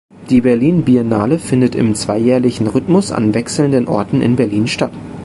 [0.31, 4.91] Die Berlin Biennale findet im zweijährlichen Rhythmus an wechselnden Orten in Berlin statt.